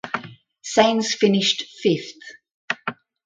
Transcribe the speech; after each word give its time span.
Sainz 0.63 1.13
finished 1.13 1.61
fifth. 1.69 2.17